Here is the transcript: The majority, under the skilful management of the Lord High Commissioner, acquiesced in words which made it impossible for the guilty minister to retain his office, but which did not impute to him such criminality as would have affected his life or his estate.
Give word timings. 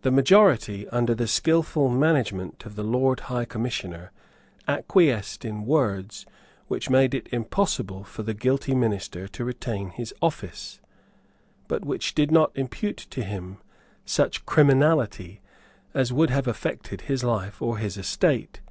The 0.00 0.10
majority, 0.10 0.88
under 0.88 1.14
the 1.14 1.26
skilful 1.28 1.90
management 1.90 2.64
of 2.64 2.76
the 2.76 2.82
Lord 2.82 3.20
High 3.28 3.44
Commissioner, 3.44 4.10
acquiesced 4.66 5.44
in 5.44 5.66
words 5.66 6.24
which 6.68 6.88
made 6.88 7.12
it 7.14 7.28
impossible 7.30 8.02
for 8.02 8.22
the 8.22 8.32
guilty 8.32 8.74
minister 8.74 9.28
to 9.28 9.44
retain 9.44 9.90
his 9.90 10.14
office, 10.22 10.80
but 11.68 11.84
which 11.84 12.14
did 12.14 12.30
not 12.30 12.52
impute 12.56 13.04
to 13.10 13.22
him 13.22 13.58
such 14.06 14.46
criminality 14.46 15.42
as 15.92 16.10
would 16.10 16.30
have 16.30 16.48
affected 16.48 17.02
his 17.02 17.22
life 17.22 17.60
or 17.60 17.76
his 17.76 17.98
estate. 17.98 18.62